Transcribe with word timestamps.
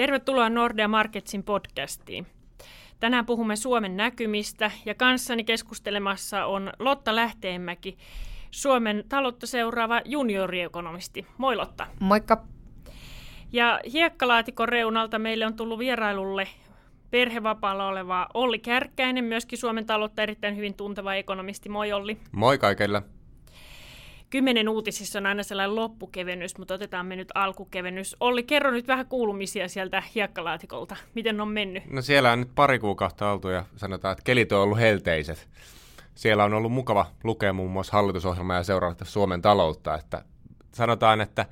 Tervetuloa 0.00 0.50
Nordea 0.50 0.88
Marketsin 0.88 1.42
podcastiin. 1.42 2.26
Tänään 3.00 3.26
puhumme 3.26 3.56
Suomen 3.56 3.96
näkymistä 3.96 4.70
ja 4.86 4.94
kanssani 4.94 5.44
keskustelemassa 5.44 6.44
on 6.44 6.72
Lotta 6.78 7.16
Lähteenmäki, 7.16 7.98
Suomen 8.50 9.04
taloutta 9.08 9.46
seuraava 9.46 10.00
junioriekonomisti. 10.04 11.26
Moi 11.38 11.56
Lotta. 11.56 11.86
Moikka. 12.00 12.44
Ja 13.52 13.80
hiekkalaatikon 13.92 14.68
reunalta 14.68 15.18
meille 15.18 15.46
on 15.46 15.54
tullut 15.56 15.78
vierailulle 15.78 16.48
perhevapaalla 17.10 17.88
oleva 17.88 18.26
Olli 18.34 18.58
Kärkkäinen, 18.58 19.24
myöskin 19.24 19.58
Suomen 19.58 19.86
taloutta 19.86 20.22
erittäin 20.22 20.56
hyvin 20.56 20.74
tunteva 20.74 21.14
ekonomisti. 21.14 21.68
Moi 21.68 21.92
Olli. 21.92 22.18
Moi 22.32 22.58
kaikille. 22.58 23.02
Kymmenen 24.30 24.68
uutisissa 24.68 25.18
on 25.18 25.26
aina 25.26 25.42
sellainen 25.42 25.76
loppukevennys, 25.76 26.58
mutta 26.58 26.74
otetaan 26.74 27.06
me 27.06 27.16
nyt 27.16 27.28
alkukevennys. 27.34 28.16
Olli, 28.20 28.42
kerro 28.42 28.70
nyt 28.70 28.88
vähän 28.88 29.06
kuulumisia 29.06 29.68
sieltä 29.68 30.02
hiekkalaatikolta. 30.14 30.96
Miten 31.14 31.40
on 31.40 31.48
mennyt? 31.48 31.90
No 31.90 32.02
siellä 32.02 32.32
on 32.32 32.40
nyt 32.40 32.54
pari 32.54 32.78
kuukautta 32.78 33.32
oltu 33.32 33.48
ja 33.48 33.64
sanotaan, 33.76 34.12
että 34.12 34.22
kelit 34.24 34.52
on 34.52 34.60
ollut 34.60 34.78
helteiset. 34.78 35.48
Siellä 36.14 36.44
on 36.44 36.54
ollut 36.54 36.72
mukava 36.72 37.06
lukea 37.24 37.52
muun 37.52 37.70
muassa 37.70 37.92
hallitusohjelmaa 37.92 38.56
ja 38.56 38.62
seurata 38.62 39.04
Suomen 39.04 39.42
taloutta. 39.42 39.94
Että 39.94 40.24
sanotaan, 40.72 41.20
että 41.20 41.46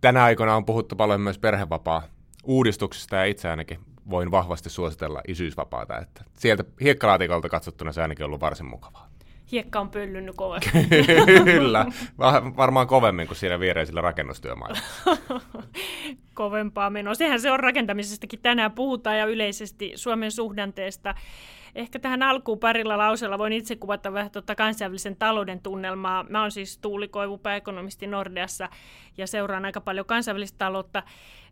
tänä 0.00 0.24
aikana 0.24 0.56
on 0.56 0.64
puhuttu 0.64 0.96
paljon 0.96 1.20
myös 1.20 1.38
perhevapaa 1.38 2.02
uudistuksista 2.44 3.16
ja 3.16 3.24
itse 3.24 3.48
ainakin 3.48 3.78
voin 4.10 4.30
vahvasti 4.30 4.70
suositella 4.70 5.20
isyysvapaata. 5.28 5.98
Että 5.98 6.24
sieltä 6.34 6.64
hiekkalaatikolta 6.80 7.48
katsottuna 7.48 7.92
se 7.92 8.02
ainakin 8.02 8.24
on 8.24 8.26
ollut 8.26 8.40
varsin 8.40 8.66
mukavaa. 8.66 9.07
Hiekka 9.52 9.80
on 9.80 9.90
pöllynnyt 9.90 10.36
kovasti. 10.36 10.70
Kyllä, 11.44 11.86
varmaan 12.56 12.86
kovemmin 12.86 13.26
kuin 13.26 13.36
siinä 13.36 13.60
viereisillä 13.60 14.00
rakennustyömailla. 14.00 14.78
Kovempaa 16.34 16.90
menoa. 16.90 17.14
Sehän 17.14 17.40
se 17.40 17.50
on 17.50 17.60
rakentamisestakin 17.60 18.40
tänään 18.42 18.72
puhutaan 18.72 19.18
ja 19.18 19.26
yleisesti 19.26 19.92
Suomen 19.94 20.32
suhdanteesta. 20.32 21.14
Ehkä 21.74 21.98
tähän 21.98 22.22
alkuun 22.22 22.58
parilla 22.58 22.98
lausella 22.98 23.38
voin 23.38 23.52
itse 23.52 23.76
kuvata 23.76 24.12
vähän 24.12 24.30
tuota 24.30 24.54
kansainvälisen 24.54 25.16
talouden 25.16 25.60
tunnelmaa. 25.60 26.24
Mä 26.28 26.40
oon 26.40 26.50
siis 26.50 26.78
Tuuli 26.78 27.08
Koivu, 27.08 27.38
pääekonomisti 27.38 28.06
Nordeassa 28.06 28.68
ja 29.16 29.26
seuraan 29.26 29.64
aika 29.64 29.80
paljon 29.80 30.06
kansainvälistä 30.06 30.58
taloutta. 30.58 31.02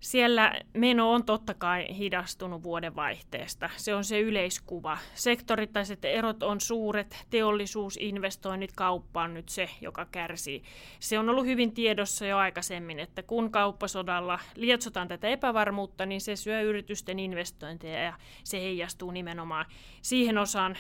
Siellä 0.07 0.53
meno 0.75 1.13
on 1.13 1.25
totta 1.25 1.55
kai 1.55 1.87
hidastunut 1.99 2.63
vuodenvaihteesta. 2.63 3.71
Se 3.77 3.95
on 3.95 4.05
se 4.05 4.21
yleiskuva. 4.21 4.99
Sektorittaiset 5.15 6.05
erot 6.05 6.43
on 6.43 6.61
suuret, 6.61 7.25
teollisuusinvestoinnit, 7.31 8.73
kauppa 8.77 9.23
on 9.23 9.35
nyt 9.35 9.49
se, 9.49 9.69
joka 9.81 10.05
kärsii. 10.05 10.63
Se 11.01 11.19
on 11.19 11.29
ollut 11.29 11.47
hyvin 11.47 11.75
tiedossa 11.75 12.27
jo 12.27 12.39
aikaisemmin, 12.39 12.99
että 12.99 13.23
kun 13.23 13.51
kauppasodalla 13.51 14.39
lietsotaan 14.55 15.09
tätä 15.09 15.29
epävarmuutta, 15.29 16.07
niin 16.07 16.21
se 16.21 16.37
syö 16.37 16.61
yritysten 16.61 17.19
investointeja 17.19 18.03
ja 18.03 18.15
se 18.45 18.61
heijastuu 18.61 19.11
nimenomaan 19.11 19.67
siihen 20.03 20.39
osaan 20.39 20.77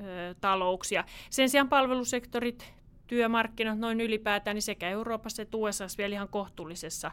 ö, 0.00 0.34
talouksia. 0.40 1.04
Sen 1.30 1.48
sijaan 1.48 1.68
palvelusektorit 1.68 2.75
työmarkkinat 3.06 3.78
noin 3.78 4.00
ylipäätään, 4.00 4.54
niin 4.54 4.62
sekä 4.62 4.90
Euroopassa 4.90 5.42
että 5.42 5.56
USA 5.56 5.86
vielä 5.98 6.14
ihan 6.14 6.28
kohtuullisessa 6.28 7.10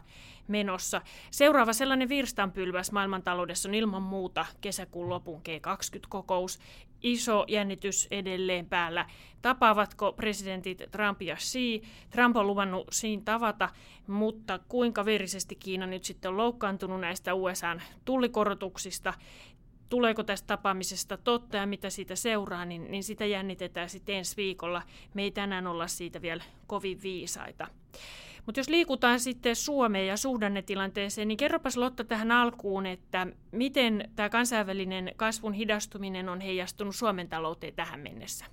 menossa. 0.48 1.02
Seuraava 1.30 1.72
sellainen 1.72 2.08
virstanpylväs 2.08 2.92
maailmantaloudessa 2.92 3.68
on 3.68 3.74
ilman 3.74 4.02
muuta 4.02 4.46
kesäkuun 4.60 5.08
lopun 5.08 5.42
G20-kokous. 5.48 6.58
Iso 7.02 7.44
jännitys 7.48 8.08
edelleen 8.10 8.66
päällä. 8.66 9.06
Tapaavatko 9.42 10.12
presidentit 10.12 10.82
Trump 10.90 11.22
ja 11.22 11.36
Xi? 11.36 11.82
Trump 12.10 12.36
on 12.36 12.46
luvannut 12.46 12.90
Xiin 12.90 13.24
tavata, 13.24 13.68
mutta 14.06 14.60
kuinka 14.68 15.04
verisesti 15.04 15.54
Kiina 15.54 15.86
nyt 15.86 16.04
sitten 16.04 16.28
on 16.28 16.36
loukkaantunut 16.36 17.00
näistä 17.00 17.34
USAn 17.34 17.82
tullikorotuksista 18.04 19.14
tuleeko 19.88 20.22
tästä 20.22 20.46
tapaamisesta 20.46 21.16
totta 21.16 21.56
ja 21.56 21.66
mitä 21.66 21.90
siitä 21.90 22.16
seuraa, 22.16 22.64
niin, 22.64 22.90
niin 22.90 23.04
sitä 23.04 23.26
jännitetään 23.26 23.88
sitten 23.88 24.14
ensi 24.14 24.36
viikolla. 24.36 24.82
Me 25.14 25.22
ei 25.22 25.30
tänään 25.30 25.66
olla 25.66 25.86
siitä 25.86 26.22
vielä 26.22 26.42
kovin 26.66 27.02
viisaita. 27.02 27.68
Mutta 28.46 28.60
jos 28.60 28.68
liikutaan 28.68 29.20
sitten 29.20 29.56
Suomeen 29.56 30.06
ja 30.06 30.16
suhdannetilanteeseen, 30.16 31.28
niin 31.28 31.36
kerropas 31.36 31.76
Lotta 31.76 32.04
tähän 32.04 32.30
alkuun, 32.30 32.86
että 32.86 33.26
miten 33.52 34.10
tämä 34.16 34.28
kansainvälinen 34.28 35.12
kasvun 35.16 35.52
hidastuminen 35.52 36.28
on 36.28 36.40
heijastunut 36.40 36.96
Suomen 36.96 37.28
talouteen 37.28 37.74
tähän 37.74 38.00
mennessä? 38.00 38.44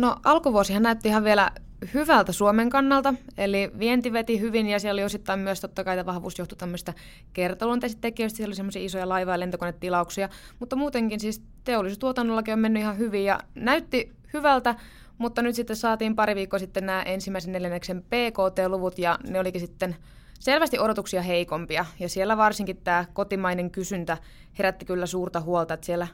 No 0.00 0.16
alkuvuosihan 0.24 0.82
näytti 0.82 1.08
ihan 1.08 1.24
vielä 1.24 1.50
hyvältä 1.94 2.32
Suomen 2.32 2.70
kannalta, 2.70 3.14
eli 3.38 3.70
vienti 3.78 4.12
veti 4.12 4.40
hyvin 4.40 4.66
ja 4.66 4.80
siellä 4.80 4.98
oli 4.98 5.04
osittain 5.04 5.40
myös 5.40 5.60
totta 5.60 5.84
kai 5.84 6.06
vahvuus 6.06 6.38
johtui 6.38 6.58
tämmöistä 6.58 6.94
kertaluonteisista 7.32 8.00
tekijöistä, 8.00 8.36
siellä 8.36 8.50
oli 8.50 8.56
semmoisia 8.56 8.82
isoja 8.82 9.08
laiva- 9.08 9.32
ja 9.32 9.40
lentokonetilauksia, 9.40 10.28
mutta 10.58 10.76
muutenkin 10.76 11.20
siis 11.20 11.42
teollisuustuotannollakin 11.64 12.54
on 12.54 12.60
mennyt 12.60 12.82
ihan 12.82 12.98
hyvin 12.98 13.24
ja 13.24 13.40
näytti 13.54 14.12
hyvältä, 14.32 14.74
mutta 15.18 15.42
nyt 15.42 15.54
sitten 15.54 15.76
saatiin 15.76 16.16
pari 16.16 16.34
viikkoa 16.34 16.58
sitten 16.58 16.86
nämä 16.86 17.02
ensimmäisen 17.02 17.52
neljänneksen 17.52 18.02
PKT-luvut 18.02 18.98
ja 18.98 19.18
ne 19.28 19.40
olikin 19.40 19.60
sitten 19.60 19.96
selvästi 20.38 20.78
odotuksia 20.78 21.22
heikompia. 21.22 21.86
Ja 21.98 22.08
siellä 22.08 22.36
varsinkin 22.36 22.76
tämä 22.76 23.04
kotimainen 23.12 23.70
kysyntä 23.70 24.18
herätti 24.58 24.84
kyllä 24.84 25.06
suurta 25.06 25.40
huolta, 25.40 25.74
että 25.74 25.86
siellä 25.86 26.06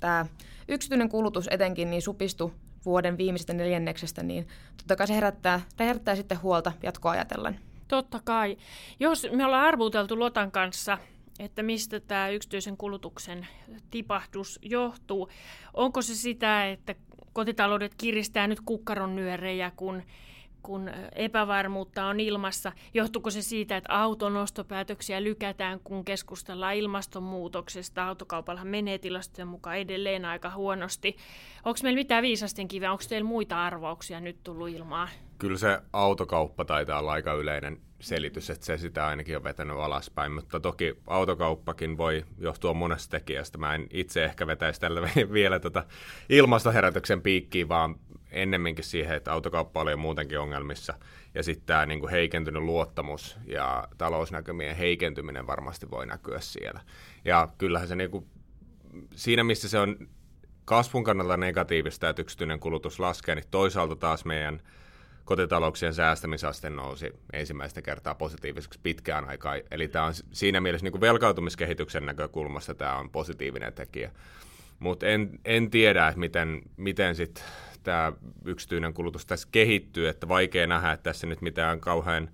tämä 0.00 0.26
yksityinen 0.68 1.08
kulutus 1.08 1.48
etenkin 1.50 1.90
niin 1.90 2.02
supistui 2.02 2.52
vuoden 2.84 3.18
viimeisestä 3.18 3.52
neljänneksestä, 3.52 4.22
niin 4.22 4.48
totta 4.76 4.96
kai 4.96 5.06
se 5.06 5.14
herättää, 5.14 5.60
herättää 5.78 6.16
sitten 6.16 6.42
huolta 6.42 6.72
jatkoa 6.82 7.12
ajatellen. 7.12 7.60
Totta 7.88 8.20
kai. 8.24 8.56
Jos 9.00 9.26
me 9.32 9.44
ollaan 9.44 9.66
arvuteltu 9.66 10.18
Lotan 10.18 10.50
kanssa, 10.50 10.98
että 11.38 11.62
mistä 11.62 12.00
tämä 12.00 12.28
yksityisen 12.28 12.76
kulutuksen 12.76 13.46
tipahdus 13.90 14.58
johtuu, 14.62 15.28
onko 15.74 16.02
se 16.02 16.14
sitä, 16.14 16.70
että 16.70 16.94
kotitaloudet 17.32 17.94
kiristää 17.94 18.46
nyt 18.46 18.60
kukkaron 18.60 19.16
nyörejä, 19.16 19.72
kun 19.76 20.02
kun 20.62 20.90
epävarmuutta 21.14 22.04
on 22.04 22.20
ilmassa. 22.20 22.72
Johtuuko 22.94 23.30
se 23.30 23.42
siitä, 23.42 23.76
että 23.76 23.92
auton 23.98 24.36
ostopäätöksiä 24.36 25.22
lykätään, 25.22 25.80
kun 25.84 26.04
keskustellaan 26.04 26.74
ilmastonmuutoksesta? 26.74 28.04
Autokaupallahan 28.04 28.68
menee 28.68 28.98
tilastojen 28.98 29.48
mukaan 29.48 29.76
edelleen 29.76 30.24
aika 30.24 30.50
huonosti. 30.50 31.16
Onko 31.64 31.78
meillä 31.82 31.98
mitään 31.98 32.22
viisasten 32.22 32.68
kiveä? 32.68 32.92
Onko 32.92 33.04
teillä 33.08 33.28
muita 33.28 33.64
arvauksia 33.64 34.20
nyt 34.20 34.36
tullut 34.44 34.68
ilmaan? 34.68 35.08
Kyllä 35.38 35.58
se 35.58 35.80
autokauppa 35.92 36.64
taitaa 36.64 36.98
olla 36.98 37.12
aika 37.12 37.32
yleinen 37.32 37.80
selitys, 38.00 38.50
että 38.50 38.66
se 38.66 38.78
sitä 38.78 39.06
ainakin 39.06 39.36
on 39.36 39.44
vetänyt 39.44 39.76
alaspäin, 39.76 40.32
mutta 40.32 40.60
toki 40.60 40.94
autokauppakin 41.06 41.98
voi 41.98 42.24
johtua 42.38 42.74
monesta 42.74 43.10
tekijästä. 43.10 43.58
Mä 43.58 43.74
en 43.74 43.86
itse 43.90 44.24
ehkä 44.24 44.46
vetäisi 44.46 44.80
tällä 44.80 45.00
vielä 45.32 45.60
tota 45.60 45.84
ilmastoherätyksen 46.28 47.22
piikkiin, 47.22 47.68
vaan 47.68 47.96
ennemminkin 48.32 48.84
siihen, 48.84 49.16
että 49.16 49.32
autokauppa 49.32 49.80
oli 49.80 49.96
muutenkin 49.96 50.38
ongelmissa. 50.38 50.94
Ja 51.34 51.42
sitten 51.42 51.66
tämä 51.66 51.86
niin 51.86 52.08
heikentynyt 52.08 52.62
luottamus 52.62 53.36
ja 53.46 53.88
talousnäkymien 53.98 54.76
heikentyminen 54.76 55.46
varmasti 55.46 55.90
voi 55.90 56.06
näkyä 56.06 56.40
siellä. 56.40 56.80
Ja 57.24 57.48
kyllähän 57.58 57.88
se 57.88 57.96
niin 57.96 58.10
kuin, 58.10 58.26
siinä, 59.14 59.44
missä 59.44 59.68
se 59.68 59.78
on 59.78 59.96
kasvun 60.64 61.04
kannalta 61.04 61.36
negatiivista, 61.36 62.08
että 62.08 62.22
yksityinen 62.22 62.60
kulutus 62.60 63.00
laskee, 63.00 63.34
niin 63.34 63.44
toisaalta 63.50 63.96
taas 63.96 64.24
meidän 64.24 64.60
kotitalouksien 65.24 65.94
säästämisaste 65.94 66.70
nousi 66.70 67.12
ensimmäistä 67.32 67.82
kertaa 67.82 68.14
positiiviseksi 68.14 68.80
pitkään 68.82 69.28
aikaa. 69.28 69.54
Eli 69.70 69.88
tämä 69.88 70.04
on 70.04 70.14
siinä 70.32 70.60
mielessä 70.60 70.84
niin 70.84 70.92
kuin 70.92 71.00
velkautumiskehityksen 71.00 72.06
näkökulmasta 72.06 72.74
tämä 72.74 72.96
on 72.96 73.10
positiivinen 73.10 73.72
tekijä. 73.72 74.10
Mutta 74.82 75.06
en, 75.06 75.30
en 75.44 75.70
tiedä, 75.70 76.08
että 76.08 76.20
miten, 76.20 76.62
miten 76.76 77.14
sitten 77.14 77.44
tämä 77.82 78.12
yksityinen 78.44 78.94
kulutus 78.94 79.26
tässä 79.26 79.48
kehittyy, 79.52 80.08
että 80.08 80.28
vaikea 80.28 80.66
nähdä, 80.66 80.92
että 80.92 81.02
tässä 81.02 81.26
nyt 81.26 81.40
mitään 81.40 81.80
kauhean 81.80 82.30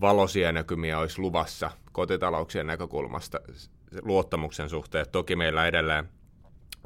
valoisia 0.00 0.52
näkymiä 0.52 0.98
olisi 0.98 1.20
luvassa 1.20 1.70
kotitalouksien 1.92 2.66
näkökulmasta 2.66 3.40
luottamuksen 4.02 4.68
suhteen. 4.68 5.06
Toki 5.12 5.36
meillä 5.36 5.66
edelleen, 5.66 6.08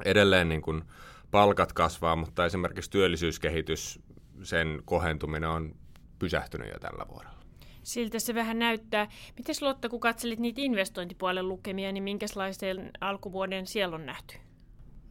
edelleen 0.05 0.49
niin 0.49 0.61
kuin 0.61 0.83
palkat 1.31 1.73
kasvaa, 1.73 2.15
mutta 2.15 2.45
esimerkiksi 2.45 2.91
työllisyyskehitys, 2.91 3.99
sen 4.43 4.81
kohentuminen 4.85 5.49
on 5.49 5.75
pysähtynyt 6.19 6.67
jo 6.73 6.79
tällä 6.79 7.05
vuodella. 7.09 7.37
Siltä 7.83 8.19
se 8.19 8.35
vähän 8.35 8.59
näyttää. 8.59 9.07
Miten 9.37 9.55
Lotta, 9.61 9.89
kun 9.89 9.99
katselit 9.99 10.39
niitä 10.39 10.61
investointipuolen 10.61 11.47
lukemia, 11.47 11.91
niin 11.91 12.03
minkälaisen 12.03 12.91
alkuvuoden 13.01 13.67
siellä 13.67 13.95
on 13.95 14.05
nähty? 14.05 14.46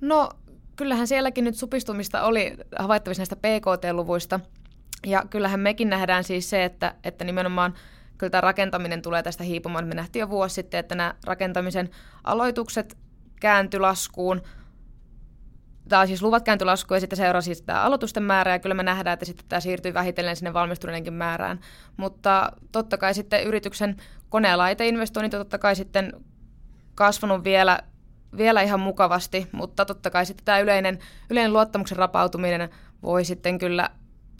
No 0.00 0.30
kyllähän 0.76 1.06
sielläkin 1.06 1.44
nyt 1.44 1.54
supistumista 1.54 2.22
oli 2.22 2.56
havaittavissa 2.78 3.20
näistä 3.20 3.36
PKT-luvuista. 3.36 4.40
Ja 5.06 5.24
kyllähän 5.30 5.60
mekin 5.60 5.88
nähdään 5.88 6.24
siis 6.24 6.50
se, 6.50 6.64
että, 6.64 6.94
että 7.04 7.24
nimenomaan 7.24 7.74
kyllä 8.18 8.30
tämä 8.30 8.40
rakentaminen 8.40 9.02
tulee 9.02 9.22
tästä 9.22 9.44
hiipumaan. 9.44 9.86
Me 9.86 9.94
nähtiin 9.94 10.20
jo 10.20 10.30
vuosi 10.30 10.54
sitten, 10.54 10.80
että 10.80 10.94
nämä 10.94 11.14
rakentamisen 11.26 11.90
aloitukset 12.24 12.96
kääntyi 13.40 13.80
laskuun. 13.80 14.42
Tai 15.88 16.06
siis 16.06 16.22
luvat 16.22 16.42
kääntyi 16.44 16.66
laskuun 16.66 16.96
ja 16.96 17.00
sitten 17.00 17.16
seurasi 17.16 17.44
siis 17.44 17.62
tämä 17.62 17.82
aloitusten 17.82 18.22
määrä 18.22 18.52
ja 18.52 18.58
kyllä 18.58 18.74
me 18.74 18.82
nähdään, 18.82 19.14
että 19.14 19.26
sitten 19.26 19.46
tämä 19.48 19.60
siirtyy 19.60 19.94
vähitellen 19.94 20.36
sinne 20.36 20.52
valmistuneidenkin 20.52 21.12
määrään. 21.12 21.60
Mutta 21.96 22.52
totta 22.72 22.98
kai 22.98 23.14
sitten 23.14 23.44
yrityksen 23.44 23.96
kone- 24.28 24.48
ja 24.48 24.58
laiteinvestoinnit 24.58 25.32
totta 25.32 25.58
kai 25.58 25.76
sitten 25.76 26.12
kasvanut 26.94 27.44
vielä, 27.44 27.78
vielä 28.36 28.62
ihan 28.62 28.80
mukavasti, 28.80 29.46
mutta 29.52 29.84
totta 29.84 30.10
kai 30.10 30.26
sitten 30.26 30.44
tämä 30.44 30.58
yleinen, 30.58 30.98
yleinen 31.30 31.52
luottamuksen 31.52 31.98
rapautuminen 31.98 32.70
voi 33.02 33.24
sitten 33.24 33.58
kyllä 33.58 33.90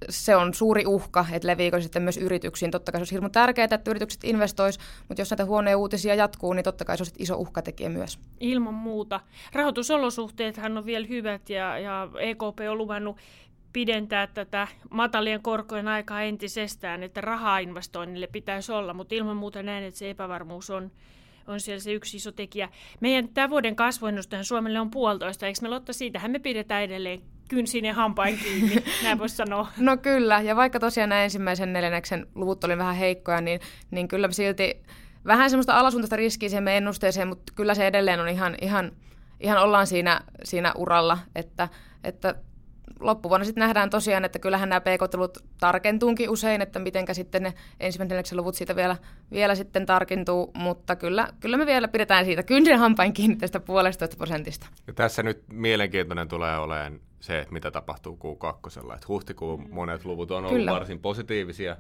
se 0.09 0.37
on 0.37 0.55
suuri 0.55 0.87
uhka, 0.87 1.27
että 1.33 1.49
leviikö 1.49 1.81
sitten 1.81 2.03
myös 2.03 2.17
yrityksiin. 2.17 2.71
Totta 2.71 2.93
kai 2.93 2.99
se 2.99 3.01
olisi 3.01 3.15
hirmu 3.15 3.29
tärkeää, 3.29 3.65
että 3.65 3.91
yritykset 3.91 4.25
investois, 4.25 4.79
mutta 5.09 5.21
jos 5.21 5.31
näitä 5.31 5.45
huonoja 5.45 5.79
uutisia 5.79 6.15
jatkuu, 6.15 6.53
niin 6.53 6.65
totta 6.65 6.85
kai 6.85 6.97
se 6.97 7.03
on 7.03 7.07
iso 7.19 7.37
uhkatekijä 7.37 7.89
myös. 7.89 8.19
Ilman 8.41 8.75
muuta. 8.75 9.21
Rahoitusolosuhteethan 9.53 10.79
on 10.79 10.87
vielä 10.87 11.07
hyvät 11.07 11.51
ja, 11.51 11.79
ja 11.79 12.09
EKP 12.19 12.61
on 12.71 12.79
luvannut 12.79 13.17
pidentää 13.73 14.27
tätä 14.27 14.69
matalien 14.91 15.43
korkojen 15.43 15.89
aikaa 15.89 16.23
entisestään, 16.23 17.03
että 17.03 17.21
rahaa 17.21 17.59
investoinnille 17.59 18.27
pitäisi 18.27 18.73
olla, 18.73 18.95
mutta 18.95 19.15
ilman 19.15 19.37
muuta 19.37 19.63
näen, 19.63 19.85
että 19.85 19.99
se 19.99 20.11
epävarmuus 20.11 20.71
on, 20.71 20.91
on 21.47 21.61
siellä 21.61 21.81
se 21.81 21.93
yksi 21.93 22.17
iso 22.17 22.33
tekijä. 22.33 22.69
Meidän 23.01 23.29
tämän 23.29 23.51
vuoden 23.51 23.77
kasvuennustajan 23.77 24.45
Suomelle 24.45 24.81
on 24.81 24.91
puolitoista, 24.91 25.47
eikö 25.47 25.59
me 25.63 25.69
Lotta, 25.69 25.93
siitähän 25.93 26.31
me 26.31 26.39
pidetään 26.39 26.83
edelleen 26.83 27.23
kynsinen 27.49 27.95
hampain 27.95 28.39
kiinni, 28.39 28.85
näin 29.05 29.19
voisi 29.19 29.37
sanoa. 29.37 29.69
No 29.77 29.97
kyllä, 29.97 30.41
ja 30.41 30.57
vaikka 30.57 30.81
tosiaan 30.81 31.09
nämä 31.09 31.23
ensimmäisen 31.23 31.73
neljänneksen 31.73 32.27
luvut 32.35 32.65
oli 32.65 32.79
vähän 32.79 32.97
heikkoja, 32.97 33.41
niin, 33.41 33.61
niin 33.91 34.09
kyllä 34.09 34.33
silti 34.33 34.83
vähän 35.27 35.51
semmoista 35.51 35.79
alasuuntaista 35.79 36.17
riskiä 36.17 36.49
siihen 36.49 36.65
meidän 36.65 36.77
ennusteeseen, 36.83 37.29
mutta 37.29 37.53
kyllä 37.57 37.75
se 37.75 37.87
edelleen 37.87 38.21
on 38.21 38.29
ihan, 38.29 38.57
ihan, 38.61 38.93
ihan 39.41 39.63
ollaan 39.63 39.87
siinä, 39.87 40.21
siinä 40.45 40.73
uralla, 40.77 41.19
että, 41.35 41.69
että 42.05 42.35
loppuvuonna 43.01 43.45
sitten 43.45 43.61
nähdään 43.61 43.91
tosiaan, 43.91 44.25
että 44.25 44.39
kyllähän 44.39 44.69
nämä 44.69 44.81
pk 44.81 45.01
tarkentuunkin 45.61 46.31
usein, 46.31 46.63
että 46.63 46.79
mitenkä 46.79 47.15
sitten 47.15 47.43
ne 47.43 47.55
ensimmäisen 47.81 48.39
luvut 48.39 48.55
siitä 48.55 48.77
vielä, 48.77 48.97
vielä 49.33 49.55
sitten 49.55 49.87
tarkentuu, 49.87 50.51
mutta 50.55 50.97
kyllä, 50.97 51.29
kyllä 51.41 51.57
me 51.57 51.67
vielä 51.67 51.89
pidetään 51.89 52.25
siitä 52.25 52.43
kynsien 52.43 52.79
hampain 52.79 53.13
kiinni 53.13 53.37
tästä 53.37 53.61
puolestoista 53.61 54.17
prosentista. 54.17 54.67
Ja 54.87 54.93
tässä 54.93 55.23
nyt 55.23 55.43
mielenkiintoinen 55.53 56.29
tulee 56.29 56.59
olemaan 56.59 57.01
se, 57.21 57.39
että 57.39 57.53
mitä 57.53 57.71
tapahtuu 57.71 58.19
Q2. 58.23 58.95
Että 58.95 59.09
huhtikuun 59.09 59.61
mm. 59.61 59.75
monet 59.75 60.05
luvut 60.05 60.31
on 60.31 60.37
ollut 60.37 60.51
kyllä. 60.51 60.73
varsin 60.73 61.01
positiivisia, 61.01 61.77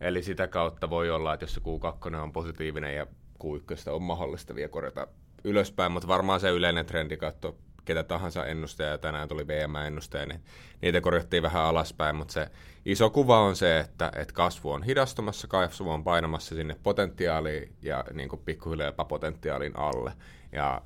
eli 0.00 0.22
sitä 0.22 0.48
kautta 0.48 0.90
voi 0.90 1.10
olla, 1.10 1.34
että 1.34 1.44
jos 1.44 1.54
se 1.54 1.60
Q2 1.60 2.14
on 2.14 2.32
positiivinen 2.32 2.96
ja 2.96 3.06
Q1 3.44 3.90
on 3.90 4.02
mahdollista 4.02 4.54
vielä 4.54 4.68
korjata 4.68 5.06
ylöspäin, 5.44 5.92
mutta 5.92 6.08
varmaan 6.08 6.40
se 6.40 6.50
yleinen 6.50 6.86
trendikatto 6.86 7.56
ketä 7.84 8.02
tahansa 8.02 8.46
ennustaja, 8.46 8.98
tänään 8.98 9.28
tuli 9.28 9.46
VM-ennustaja, 9.46 10.26
niin 10.26 10.40
niitä 10.82 11.00
korjattiin 11.00 11.42
vähän 11.42 11.62
alaspäin, 11.62 12.16
mutta 12.16 12.32
se 12.32 12.50
iso 12.84 13.10
kuva 13.10 13.40
on 13.40 13.56
se, 13.56 13.80
että, 13.80 14.12
että 14.16 14.34
kasvu 14.34 14.70
on 14.70 14.82
hidastumassa, 14.82 15.48
kasvu 15.48 15.90
on 15.90 16.04
painamassa 16.04 16.54
sinne 16.54 16.76
potentiaaliin 16.82 17.76
ja 17.82 18.04
niin 18.12 18.28
kuin 18.28 18.42
pikkuhiljaa 18.44 18.88
jopa 18.88 19.04
potentiaalin 19.04 19.78
alle. 19.78 20.12
Ja 20.52 20.82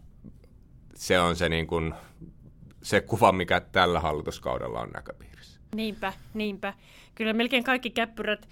se 0.95 1.21
on 1.21 1.37
se, 1.37 1.49
niin 1.49 1.67
kuin, 1.67 1.95
se 2.83 3.01
kuva, 3.01 3.33
mikä 3.33 3.61
tällä 3.61 4.01
hallituskaudella 4.01 4.81
on 4.81 4.91
näköpiirissä. 4.91 5.61
Niinpä, 5.75 6.13
niinpä. 6.35 6.75
Kyllä 7.15 7.33
melkein 7.33 7.65
kaikki 7.65 7.91
käppyrät 7.91 8.49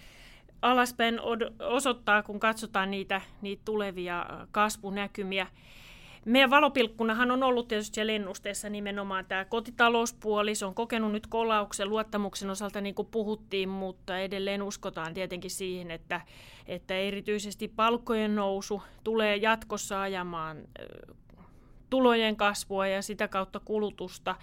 alaspäin 0.63 1.21
osoittaa, 1.59 2.23
kun 2.23 2.41
katsotaan 2.41 2.91
niitä, 2.91 3.21
niitä 3.43 3.63
tulevia 3.65 4.27
kasvunäkymiä. 4.51 5.47
Meidän 6.25 6.51
valopilkkunahan 6.51 7.31
on 7.31 7.43
ollut 7.43 7.69
tietysti 7.69 7.95
siellä 7.95 8.13
ennusteessa 8.13 8.69
nimenomaan 8.69 9.25
tämä 9.27 9.45
kotitalouspuoli. 9.45 10.55
Se 10.55 10.67
on 10.67 10.75
kokenut 10.75 11.13
nyt 11.13 11.27
kolauksen 11.27 11.89
luottamuksen 11.89 12.51
osalta, 12.51 12.81
niin 12.81 12.95
kuin 12.95 13.09
puhuttiin, 13.09 13.69
mutta 13.69 14.19
edelleen 14.19 14.63
uskotaan 14.63 15.15
tietenkin 15.15 15.51
siihen, 15.51 15.91
että, 15.91 16.21
että 16.67 16.95
erityisesti 16.95 17.69
palkkojen 17.69 18.35
nousu 18.35 18.83
tulee 19.05 19.37
jatkossa 19.37 20.03
ajamaan 20.03 20.57
tulojen 21.91 22.37
kasvua 22.37 22.87
ja 22.87 23.03
sitä 23.03 23.29
kautta 23.29 23.61
kulutusta. 23.65 24.35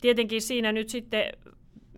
Tietenkin 0.00 0.42
siinä 0.42 0.72
nyt 0.72 0.88
sitten, 0.88 1.24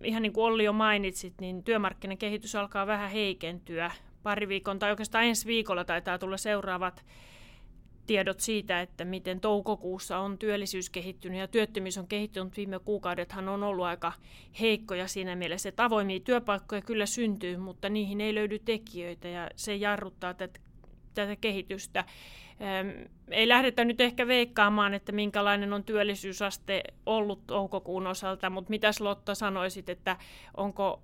ihan 0.03 0.21
niin 0.21 0.33
kuin 0.33 0.45
Olli 0.45 0.63
jo 0.63 0.73
mainitsit, 0.73 1.33
niin 1.41 1.63
työmarkkinakehitys 1.63 2.55
alkaa 2.55 2.87
vähän 2.87 3.11
heikentyä. 3.11 3.91
Pari 4.23 4.47
viikon 4.47 4.79
tai 4.79 4.89
oikeastaan 4.89 5.23
ensi 5.23 5.47
viikolla 5.47 5.83
taitaa 5.83 6.17
tulla 6.17 6.37
seuraavat 6.37 7.05
tiedot 8.05 8.39
siitä, 8.39 8.81
että 8.81 9.05
miten 9.05 9.39
toukokuussa 9.39 10.17
on 10.17 10.37
työllisyys 10.37 10.89
kehittynyt 10.89 11.39
ja 11.39 11.47
työttömyys 11.47 11.97
on 11.97 12.07
kehittynyt. 12.07 12.57
Viime 12.57 12.79
kuukaudethan 12.79 13.49
on 13.49 13.63
ollut 13.63 13.85
aika 13.85 14.13
heikkoja 14.59 15.07
siinä 15.07 15.35
mielessä, 15.35 15.69
että 15.69 15.83
avoimia 15.83 16.19
työpaikkoja 16.19 16.81
kyllä 16.81 17.05
syntyy, 17.05 17.57
mutta 17.57 17.89
niihin 17.89 18.21
ei 18.21 18.35
löydy 18.35 18.59
tekijöitä 18.59 19.27
ja 19.27 19.49
se 19.55 19.75
jarruttaa 19.75 20.33
tätä, 20.33 20.59
tätä 21.13 21.35
kehitystä. 21.35 22.05
Ei 23.31 23.47
lähdetä 23.47 23.85
nyt 23.85 24.01
ehkä 24.01 24.27
veikkaamaan, 24.27 24.93
että 24.93 25.11
minkälainen 25.11 25.73
on 25.73 25.83
työllisyysaste 25.83 26.83
ollut 27.05 27.47
toukokuun 27.47 28.07
osalta, 28.07 28.49
mutta 28.49 28.69
mitäs 28.69 29.01
Lotta 29.01 29.35
sanoisit, 29.35 29.89
että 29.89 30.17
onko 30.57 30.99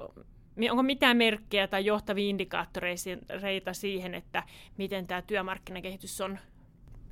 onko 0.70 0.84
mitään 0.84 1.18
merkkejä 1.18 1.68
tai 1.68 1.86
johtavia 1.86 2.30
indikaattoreita 2.30 3.74
siihen, 3.74 4.16
että 4.16 4.44
miten 4.78 5.08
tämä 5.08 5.22
työmarkkinakehitys 5.22 6.22
on 6.22 6.40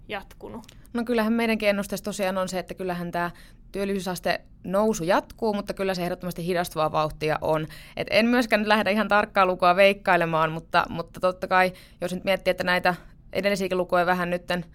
jatkunut? 0.10 0.64
No 0.94 1.04
kyllähän 1.04 1.34
meidänkin 1.34 1.70
ennusteessa 1.70 2.04
tosiaan 2.04 2.38
on 2.38 2.50
se, 2.50 2.60
että 2.60 2.74
kyllähän 2.74 3.12
tämä 3.12 3.32
työllisyysaste 3.72 4.42
nousu 4.64 5.04
jatkuu, 5.04 5.54
mutta 5.54 5.74
kyllä 5.74 5.94
se 5.94 6.04
ehdottomasti 6.04 6.46
hidastuvaa 6.46 6.92
vauhtia 6.92 7.38
on. 7.42 7.68
Et 7.98 8.08
en 8.10 8.26
myöskään 8.26 8.62
nyt 8.62 8.68
lähde 8.68 8.92
ihan 8.92 9.08
tarkkaa 9.08 9.46
lukua 9.46 9.76
veikkailemaan, 9.76 10.52
mutta, 10.52 10.86
mutta 10.90 11.20
totta 11.20 11.48
kai, 11.48 11.74
jos 12.02 12.14
nyt 12.14 12.24
miettii, 12.24 12.52
että 12.52 12.64
näitä 12.64 12.96
edellisiäkin 13.34 13.78
lukuja 13.78 14.06
vähän 14.06 14.30
nytten 14.30 14.66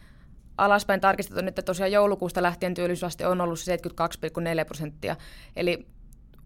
alaspäin 0.58 1.00
tarkistettu, 1.00 1.44
nyt 1.44 1.60
tosiaan 1.64 1.92
joulukuusta 1.92 2.42
lähtien 2.42 2.74
työllisyysaste 2.74 3.26
on 3.26 3.40
ollut 3.40 3.58
72,4 3.58 4.64
prosenttia. 4.66 5.16
Eli 5.56 5.86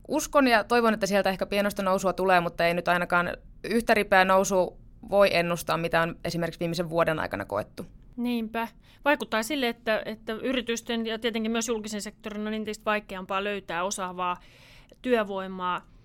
uskon 0.09 0.49
ja 0.49 0.65
toivon, 0.65 0.95
että 0.95 1.07
sieltä 1.07 1.31
ehkä 1.31 1.47
pienosta 1.47 1.83
nousua 1.83 2.13
tulee, 2.13 2.41
mutta 2.41 2.67
ei 2.67 2.75
nyt 2.75 2.89
ainakaan 2.89 3.33
yhtä 3.65 3.95
ripeä 3.95 4.25
nousu 4.25 4.79
voi 5.11 5.29
ennustaa, 5.33 5.77
mitä 5.77 6.03
on 6.03 6.17
esimerkiksi 6.25 6.61
viimeisen 6.61 6.91
vuoden 6.91 7.19
aikana 7.19 7.45
koettu. 7.45 7.87
Niinpä. 8.19 8.69
Vaikuttaa 9.05 9.43
sille, 9.43 9.69
että, 9.69 10.03
että 10.05 10.33
yritysten 10.33 11.07
ja 11.07 11.19
tietenkin 11.19 11.53
myös 11.53 11.69
julkisen 11.69 12.03
sektorin 12.03 12.47
on 12.47 12.55
entistä 12.55 12.85
vaikeampaa 12.85 13.45
löytää 13.45 13.85
osaavaa 13.85 14.37
työvoimaa– 15.03 15.83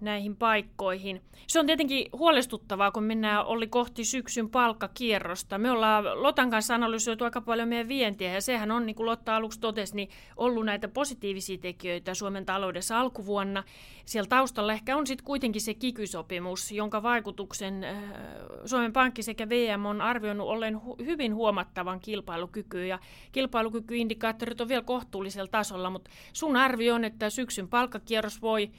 näihin 0.00 0.36
paikkoihin. 0.36 1.22
Se 1.46 1.60
on 1.60 1.66
tietenkin 1.66 2.06
huolestuttavaa, 2.12 2.90
kun 2.90 3.02
mennään 3.02 3.46
oli 3.46 3.66
kohti 3.66 4.04
syksyn 4.04 4.50
palkkakierrosta. 4.50 5.58
Me 5.58 5.70
ollaan 5.70 6.22
Lotan 6.22 6.50
kanssa 6.50 6.74
analysoitu 6.74 7.24
aika 7.24 7.40
paljon 7.40 7.68
meidän 7.68 7.88
vientiä, 7.88 8.32
ja 8.32 8.40
sehän 8.40 8.70
on, 8.70 8.86
niin 8.86 8.96
kuin 8.96 9.06
Lotta 9.06 9.36
aluksi 9.36 9.60
totesi, 9.60 9.96
niin 9.96 10.08
ollut 10.36 10.64
näitä 10.64 10.88
positiivisia 10.88 11.58
tekijöitä 11.58 12.14
Suomen 12.14 12.46
taloudessa 12.46 13.00
alkuvuonna. 13.00 13.64
Siellä 14.04 14.28
taustalla 14.28 14.72
ehkä 14.72 14.96
on 14.96 15.06
sitten 15.06 15.24
kuitenkin 15.24 15.62
se 15.62 15.74
kikysopimus, 15.74 16.72
jonka 16.72 17.02
vaikutuksen 17.02 17.84
äh, 17.84 18.02
Suomen 18.64 18.92
Pankki 18.92 19.22
sekä 19.22 19.48
VM 19.48 19.86
on 19.86 20.00
arvioinut 20.00 20.48
ollen 20.48 20.74
hu- 20.74 21.04
hyvin 21.04 21.34
huomattavan 21.34 22.00
kilpailukykyä, 22.00 22.86
ja 22.86 22.98
kilpailukykyindikaattorit 23.32 24.60
on 24.60 24.68
vielä 24.68 24.82
kohtuullisella 24.82 25.48
tasolla, 25.48 25.90
mutta 25.90 26.10
sun 26.32 26.56
arvio 26.56 26.94
on, 26.94 27.04
että 27.04 27.30
syksyn 27.30 27.68
palkkakierros 27.68 28.42
voi 28.42 28.70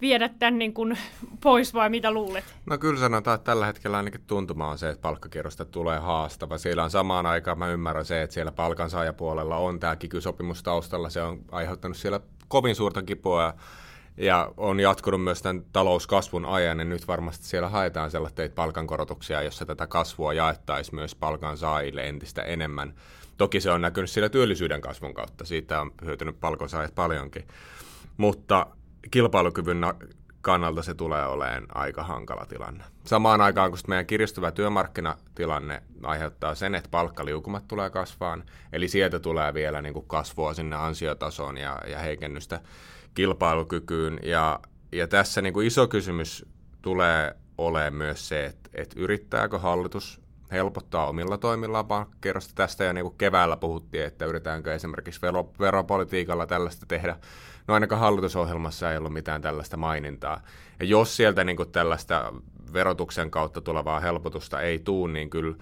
viedä 0.00 0.28
tämän 0.28 0.58
niin 0.58 0.74
kuin 0.74 0.98
pois 1.42 1.74
vai 1.74 1.90
mitä 1.90 2.10
luulet? 2.10 2.44
No 2.66 2.78
kyllä 2.78 3.00
sanotaan, 3.00 3.34
että 3.34 3.44
tällä 3.44 3.66
hetkellä 3.66 3.96
ainakin 3.96 4.20
tuntuma 4.26 4.68
on 4.68 4.78
se, 4.78 4.88
että 4.88 5.02
palkkakierrosta 5.02 5.64
tulee 5.64 5.98
haastava. 5.98 6.58
Siellä 6.58 6.84
on 6.84 6.90
samaan 6.90 7.26
aikaan, 7.26 7.58
mä 7.58 7.68
ymmärrän 7.68 8.04
se, 8.04 8.22
että 8.22 8.34
siellä 8.34 8.52
palkansaajapuolella 8.52 9.56
on 9.56 9.80
tämä 9.80 9.96
kikysopimus 9.96 10.62
taustalla. 10.62 11.10
Se 11.10 11.22
on 11.22 11.38
aiheuttanut 11.52 11.96
siellä 11.96 12.20
kovin 12.48 12.74
suurta 12.74 13.02
kipua 13.02 13.54
ja 14.16 14.52
on 14.56 14.80
jatkunut 14.80 15.24
myös 15.24 15.42
tämän 15.42 15.64
talouskasvun 15.72 16.46
ajan, 16.46 16.78
ja 16.78 16.84
nyt 16.84 17.08
varmasti 17.08 17.46
siellä 17.46 17.68
haetaan 17.68 18.10
sellaisia 18.10 18.48
palkankorotuksia, 18.54 19.42
jossa 19.42 19.66
tätä 19.66 19.86
kasvua 19.86 20.32
jaettaisiin 20.32 20.94
myös 20.94 21.14
palkansaajille 21.14 22.08
entistä 22.08 22.42
enemmän. 22.42 22.94
Toki 23.36 23.60
se 23.60 23.70
on 23.70 23.80
näkynyt 23.80 24.10
siellä 24.10 24.28
työllisyyden 24.28 24.80
kasvun 24.80 25.14
kautta, 25.14 25.44
siitä 25.44 25.80
on 25.80 25.90
hyötynyt 26.04 26.40
palkansaajat 26.40 26.94
paljonkin. 26.94 27.44
Mutta 28.16 28.66
kilpailukyvyn 29.10 29.84
kannalta 30.40 30.82
se 30.82 30.94
tulee 30.94 31.26
olemaan 31.26 31.66
aika 31.74 32.02
hankala 32.02 32.46
tilanne. 32.46 32.84
Samaan 33.04 33.40
aikaan, 33.40 33.70
kun 33.70 33.78
meidän 33.88 34.06
kiristyvä 34.06 34.50
työmarkkinatilanne 34.50 35.82
aiheuttaa 36.02 36.54
sen, 36.54 36.74
että 36.74 36.90
palkkaliukumat 36.90 37.68
tulee 37.68 37.90
kasvaan, 37.90 38.44
eli 38.72 38.88
sieltä 38.88 39.18
tulee 39.18 39.54
vielä 39.54 39.82
niin 39.82 39.94
kuin 39.94 40.06
kasvua 40.06 40.54
sinne 40.54 40.76
ansiotasoon 40.76 41.56
ja, 41.56 41.78
ja 41.86 41.98
heikennystä 41.98 42.60
kilpailukykyyn. 43.14 44.18
Ja, 44.22 44.60
ja 44.92 45.08
tässä 45.08 45.42
niin 45.42 45.52
kuin 45.52 45.66
iso 45.66 45.86
kysymys 45.86 46.46
tulee 46.82 47.36
olemaan 47.58 47.94
myös 47.94 48.28
se, 48.28 48.46
että, 48.46 48.70
että 48.74 49.00
yrittääkö 49.00 49.58
hallitus 49.58 50.20
helpottaa 50.52 51.08
omilla 51.08 51.38
toimillaan 51.38 51.86
pankkikerrosta. 51.86 52.52
Tästä 52.54 52.84
jo 52.84 52.92
niin 52.92 53.04
kuin 53.04 53.18
keväällä 53.18 53.56
puhuttiin, 53.56 54.04
että 54.04 54.24
yritetäänkö 54.24 54.74
esimerkiksi 54.74 55.22
vero, 55.22 55.50
veropolitiikalla 55.60 56.46
tällaista 56.46 56.86
tehdä. 56.86 57.16
No 57.68 57.74
ainakaan 57.74 58.00
hallitusohjelmassa 58.00 58.92
ei 58.92 58.98
ollut 58.98 59.12
mitään 59.12 59.42
tällaista 59.42 59.76
mainintaa. 59.76 60.40
Ja 60.80 60.86
jos 60.86 61.16
sieltä 61.16 61.44
niin 61.44 61.56
kuin 61.56 61.70
tällaista 61.70 62.32
verotuksen 62.72 63.30
kautta 63.30 63.60
tulevaa 63.60 64.00
helpotusta 64.00 64.60
ei 64.60 64.78
tuu, 64.78 65.06
niin 65.06 65.30
kyllä 65.30 65.56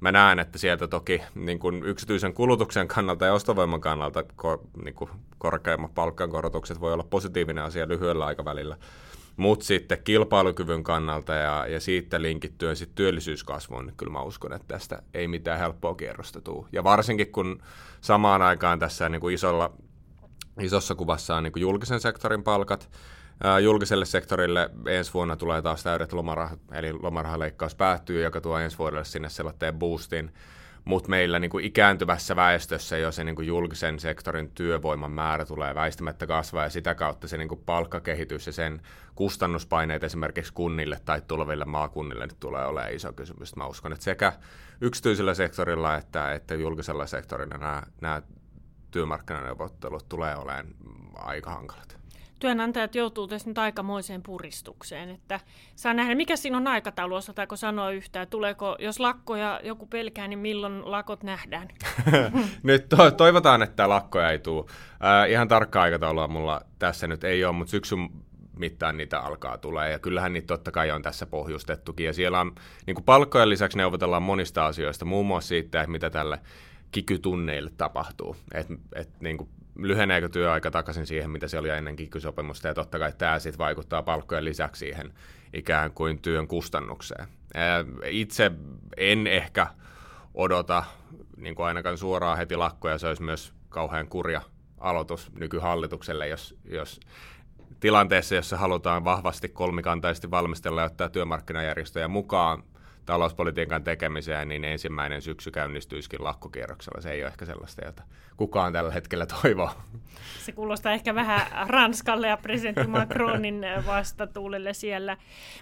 mä 0.00 0.12
näen, 0.12 0.38
että 0.38 0.58
sieltä 0.58 0.88
toki 0.88 1.22
niin 1.34 1.58
kuin 1.58 1.84
yksityisen 1.84 2.34
kulutuksen 2.34 2.88
kannalta 2.88 3.24
ja 3.24 3.32
ostovoiman 3.32 3.80
kannalta 3.80 4.24
kor, 4.36 4.58
niin 4.84 4.94
kuin 4.94 5.10
korkeimmat 5.38 5.94
palkankorotukset 5.94 6.80
voi 6.80 6.92
olla 6.92 7.06
positiivinen 7.10 7.64
asia 7.64 7.88
lyhyellä 7.88 8.26
aikavälillä. 8.26 8.76
Mutta 9.36 9.64
sitten 9.64 9.98
kilpailukyvyn 10.04 10.84
kannalta 10.84 11.34
ja, 11.34 11.66
ja 11.66 11.80
siitä 11.80 12.22
linkittyen 12.22 12.76
sitten 12.76 12.94
työllisyyskasvuun, 12.94 13.86
niin 13.86 13.96
kyllä 13.96 14.12
mä 14.12 14.22
uskon, 14.22 14.52
että 14.52 14.68
tästä 14.68 15.02
ei 15.14 15.28
mitään 15.28 15.58
helppoa 15.58 15.94
kierrosta 15.94 16.40
tule. 16.40 16.66
Ja 16.72 16.84
varsinkin 16.84 17.32
kun 17.32 17.62
samaan 18.00 18.42
aikaan 18.42 18.78
tässä 18.78 19.08
niin 19.08 19.20
kuin 19.20 19.34
isolla, 19.34 19.72
isossa 20.60 20.94
kuvassa 20.94 21.36
on 21.36 21.42
niin 21.42 21.52
kuin 21.52 21.60
julkisen 21.60 22.00
sektorin 22.00 22.42
palkat, 22.42 22.90
julkiselle 23.62 24.04
sektorille 24.04 24.70
ensi 24.86 25.14
vuonna 25.14 25.36
tulee 25.36 25.62
taas 25.62 25.82
täydet 25.82 26.12
lomarahat, 26.12 26.60
eli 26.72 26.92
lomarahaleikkaus 26.92 27.74
päättyy, 27.74 28.22
joka 28.22 28.40
tuo 28.40 28.58
ensi 28.58 28.78
vuodelle 28.78 29.04
sinne 29.04 29.28
sellaisen 29.28 29.78
boostin, 29.78 30.32
mutta 30.84 31.10
meillä 31.10 31.38
niin 31.38 31.50
kuin 31.50 31.64
ikääntyvässä 31.64 32.36
väestössä 32.36 32.98
jo 32.98 33.12
se 33.12 33.24
niin 33.24 33.36
kuin 33.36 33.46
julkisen 33.46 34.00
sektorin 34.00 34.50
työvoiman 34.50 35.10
määrä 35.10 35.44
tulee 35.44 35.74
väistämättä 35.74 36.26
kasvaa 36.26 36.64
ja 36.64 36.70
sitä 36.70 36.94
kautta 36.94 37.28
se 37.28 37.36
niin 37.36 37.48
kuin 37.48 37.62
palkkakehitys 37.66 38.46
ja 38.46 38.52
sen 38.52 38.80
kustannuspaineet 39.14 40.04
esimerkiksi 40.04 40.52
kunnille 40.52 41.00
tai 41.04 41.22
tuleville 41.28 41.64
maakunnille 41.64 42.26
nyt 42.26 42.40
tulee 42.40 42.66
olemaan 42.66 42.92
iso 42.92 43.12
kysymys. 43.12 43.56
Mä 43.56 43.66
uskon, 43.66 43.92
että 43.92 44.04
sekä 44.04 44.32
yksityisellä 44.80 45.34
sektorilla 45.34 45.96
että, 45.96 46.32
että 46.32 46.54
julkisella 46.54 47.06
sektorilla 47.06 47.58
nämä, 47.58 47.82
nämä 48.00 48.22
työmarkkinaneuvottelut 48.90 50.08
tulee 50.08 50.36
olemaan 50.36 50.66
aika 51.14 51.50
hankalat 51.50 52.00
työnantajat 52.40 52.94
joutuu 52.94 53.26
tässä 53.26 53.50
nyt 53.50 53.58
aikamoiseen 53.58 54.22
puristukseen, 54.22 55.10
että 55.10 55.40
saa 55.76 55.94
nähdä, 55.94 56.14
mikä 56.14 56.36
siinä 56.36 56.56
on 56.56 56.66
aikataulu, 56.66 57.14
osataako 57.14 57.56
sanoa 57.56 57.90
yhtään, 57.90 58.28
tuleeko, 58.28 58.76
jos 58.78 59.00
lakkoja 59.00 59.60
joku 59.64 59.86
pelkää, 59.86 60.28
niin 60.28 60.38
milloin 60.38 60.90
lakot 60.90 61.22
nähdään? 61.22 61.68
nyt 62.62 62.88
to- 62.88 63.10
toivotaan, 63.10 63.62
että 63.62 63.88
lakkoja 63.88 64.30
ei 64.30 64.38
tule. 64.38 64.64
Äh, 64.92 65.30
ihan 65.30 65.48
tarkkaa 65.48 65.82
aikataulua 65.82 66.28
mulla 66.28 66.60
tässä 66.78 67.06
nyt 67.06 67.24
ei 67.24 67.44
ole, 67.44 67.52
mutta 67.52 67.70
syksyn 67.70 68.10
mittaan 68.56 68.96
niitä 68.96 69.20
alkaa 69.20 69.58
tulee. 69.58 69.90
Ja 69.90 69.98
kyllähän 69.98 70.32
niitä 70.32 70.46
totta 70.46 70.70
kai 70.70 70.90
on 70.90 71.02
tässä 71.02 71.26
pohjustettukin. 71.26 72.06
Ja 72.06 72.12
siellä 72.12 72.40
on 72.40 72.54
niin 72.86 72.94
kuin 72.94 73.04
palkkojen 73.04 73.50
lisäksi 73.50 73.78
neuvotellaan 73.78 74.22
monista 74.22 74.66
asioista, 74.66 75.04
muun 75.04 75.26
muassa 75.26 75.48
siitä, 75.48 75.80
että 75.80 75.90
mitä 75.90 76.10
tälle 76.10 76.40
kikytunneille 76.92 77.70
tapahtuu. 77.76 78.36
Että 78.54 78.74
et, 78.94 79.20
niin 79.20 79.38
kuin 79.38 79.50
lyheneekö 79.76 80.28
työaika 80.28 80.70
takaisin 80.70 81.06
siihen, 81.06 81.30
mitä 81.30 81.48
se 81.48 81.58
oli 81.58 81.68
ennen 81.68 81.96
kikysopimusta, 81.96 82.68
ja 82.68 82.74
totta 82.74 82.98
kai 82.98 83.12
tämä 83.18 83.38
sitten 83.38 83.58
vaikuttaa 83.58 84.02
palkkojen 84.02 84.44
lisäksi 84.44 84.78
siihen 84.78 85.12
ikään 85.52 85.92
kuin 85.92 86.18
työn 86.18 86.48
kustannukseen. 86.48 87.28
Itse 88.06 88.52
en 88.96 89.26
ehkä 89.26 89.66
odota 90.34 90.84
niin 91.36 91.54
kuin 91.54 91.66
ainakaan 91.66 91.98
suoraan 91.98 92.38
heti 92.38 92.56
lakkoja, 92.56 92.98
se 92.98 93.06
olisi 93.06 93.22
myös 93.22 93.52
kauhean 93.68 94.08
kurja 94.08 94.42
aloitus 94.78 95.32
nykyhallitukselle, 95.38 96.28
jos, 96.28 96.54
jos 96.64 97.00
tilanteessa, 97.80 98.34
jossa 98.34 98.56
halutaan 98.56 99.04
vahvasti 99.04 99.48
kolmikantaisesti 99.48 100.30
valmistella 100.30 100.80
ja 100.80 100.86
ottaa 100.86 101.08
työmarkkinajärjestöjä 101.08 102.08
mukaan 102.08 102.62
talouspolitiikan 103.10 103.84
tekemiseen, 103.84 104.48
niin 104.48 104.64
ensimmäinen 104.64 105.22
syksy 105.22 105.50
käynnistyisikin 105.50 106.24
lakkokierroksella. 106.24 107.00
Se 107.00 107.10
ei 107.10 107.22
ole 107.22 107.28
ehkä 107.28 107.44
sellaista, 107.44 107.84
jota 107.84 108.02
kukaan 108.36 108.72
tällä 108.72 108.92
hetkellä 108.92 109.26
toivoo. 109.26 109.70
Se 110.38 110.52
kuulostaa 110.52 110.92
ehkä 110.92 111.14
vähän 111.14 111.68
Ranskalle 111.68 112.28
ja 112.28 112.36
presidentti 112.36 112.86
Macronin 112.86 113.66
vastatuulelle 113.86 114.74
siellä. 114.74 115.16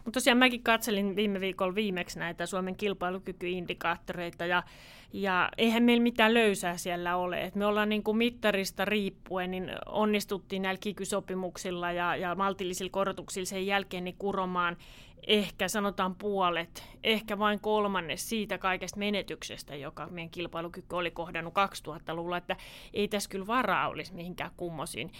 Mutta 0.04 0.20
tosiaan 0.20 0.38
mäkin 0.38 0.62
katselin 0.62 1.16
viime 1.16 1.40
viikolla 1.40 1.74
viimeksi 1.74 2.18
näitä 2.18 2.46
Suomen 2.46 2.76
kilpailukykyindikaattoreita 2.76 4.46
ja 4.46 4.62
ja 5.12 5.48
eihän 5.58 5.82
meillä 5.82 6.02
mitään 6.02 6.34
löysää 6.34 6.76
siellä 6.76 7.16
ole. 7.16 7.44
Et 7.44 7.54
me 7.54 7.66
ollaan 7.66 7.88
niin 7.88 8.02
kuin 8.02 8.16
mittarista 8.16 8.84
riippuen, 8.84 9.50
niin 9.50 9.70
onnistuttiin 9.86 10.62
näillä 10.62 10.78
kikysopimuksilla 10.80 11.92
ja, 11.92 12.16
ja 12.16 12.34
maltillisilla 12.34 12.90
korotuksilla 12.90 13.46
sen 13.46 13.66
jälkeen 13.66 14.04
niin 14.04 14.16
kuromaan 14.18 14.76
ehkä 15.26 15.68
sanotaan 15.68 16.14
puolet, 16.14 16.84
ehkä 17.04 17.38
vain 17.38 17.60
kolmannes 17.60 18.28
siitä 18.28 18.58
kaikesta 18.58 18.98
menetyksestä, 18.98 19.76
joka 19.76 20.06
meidän 20.06 20.30
kilpailukyky 20.30 20.96
oli 20.96 21.10
kohdannut 21.10 21.54
2000-luvulla, 21.54 22.36
että 22.36 22.56
ei 22.94 23.08
tässä 23.08 23.30
kyllä 23.30 23.46
varaa 23.46 23.88
olisi 23.88 24.14
mihinkään 24.14 24.50
kummosiin. 24.56 25.12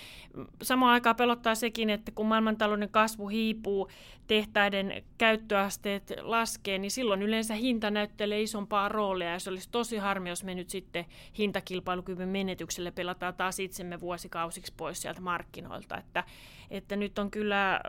Samaan 0.63 0.93
aikaan 0.93 1.17
pelottaa 1.17 1.55
sekin, 1.55 1.91
että 1.91 2.13
kun 2.13 2.27
maailmantalouden 2.27 2.89
kasvu 2.91 3.29
hiipuu, 3.29 3.89
tehtaiden 4.27 5.05
käyttöasteet 5.19 6.13
laskee, 6.21 6.79
niin 6.79 6.91
silloin 6.91 7.23
yleensä 7.23 7.55
hinta 7.55 7.91
näyttelee 7.91 8.43
isompaa 8.43 8.89
roolia 8.89 9.33
ja 9.33 9.39
se 9.39 9.51
olisi 9.51 9.71
tosi 9.71 9.97
harmi, 9.97 10.29
jos 10.29 10.45
me 10.45 10.55
nyt 10.55 10.71
sitten 10.71 11.05
hintakilpailukyvyn 11.39 12.29
menetykselle 12.29 12.91
pelataan 12.91 13.35
taas 13.35 13.59
itsemme 13.59 14.01
vuosikausiksi 14.01 14.73
pois 14.77 15.03
sieltä 15.03 15.21
markkinoilta, 15.21 15.97
että, 15.97 16.25
että 16.71 16.97
nyt 16.97 17.19
on 17.19 17.31
kyllä, 17.31 17.81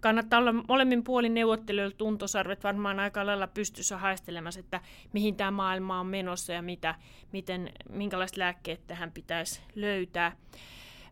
kannattaa 0.00 0.40
olla 0.40 0.52
molemmin 0.52 1.04
puolin 1.04 1.34
neuvottelijoilla 1.34 1.96
tuntosarvet 1.96 2.64
varmaan 2.64 3.00
aika 3.00 3.26
lailla 3.26 3.46
pystyssä 3.46 3.98
haistelemassa, 3.98 4.60
että 4.60 4.80
mihin 5.12 5.36
tämä 5.36 5.50
maailma 5.50 6.00
on 6.00 6.06
menossa 6.06 6.52
ja 6.52 6.62
mitä, 6.62 6.94
miten, 7.32 7.72
minkälaiset 7.90 8.36
lääkkeet 8.36 8.86
tähän 8.86 9.12
pitäisi 9.12 9.60
löytää. 9.74 10.36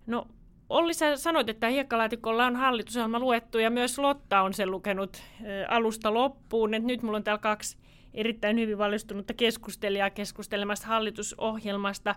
No 0.06 0.26
Olli, 0.68 0.94
sä 0.94 1.16
sanoit, 1.16 1.48
että 1.48 1.68
hiekkalaatikolla 1.68 2.46
on 2.46 2.56
hallitusohjelma 2.56 3.18
luettu 3.18 3.58
ja 3.58 3.70
myös 3.70 3.98
Lotta 3.98 4.42
on 4.42 4.54
sen 4.54 4.70
lukenut 4.70 5.22
alusta 5.68 6.14
loppuun. 6.14 6.74
Et 6.74 6.82
nyt 6.82 7.02
mulla 7.02 7.16
on 7.16 7.24
täällä 7.24 7.40
kaksi 7.40 7.76
erittäin 8.14 8.58
hyvin 8.58 8.78
valistunutta 8.78 9.34
keskustelijaa 9.34 10.10
keskustelemasta 10.10 10.86
hallitusohjelmasta. 10.86 12.14